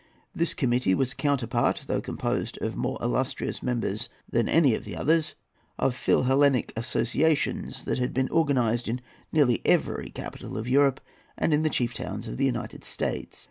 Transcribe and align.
This 0.33 0.55
committee 0.55 0.95
was 0.95 1.11
a 1.11 1.15
counterpart—though 1.15 2.01
composed 2.01 2.57
of 2.59 2.75
more 2.75 2.97
illustrious 3.03 3.61
members 3.61 4.09
than 4.27 4.49
any 4.49 4.73
of 4.73 4.83
the 4.83 4.95
others—of 4.95 5.93
Philhellenic 5.95 6.73
associations 6.75 7.85
that 7.85 7.99
had 7.99 8.11
been 8.11 8.27
organized 8.29 8.87
in 8.87 9.01
nearly 9.31 9.61
every 9.63 10.09
capital 10.09 10.57
of 10.57 10.67
Europe 10.67 11.01
and 11.37 11.53
in 11.53 11.61
the 11.61 11.69
chief 11.69 11.93
towns 11.93 12.27
of 12.27 12.37
the 12.37 12.45
United 12.45 12.83
States. 12.83 13.39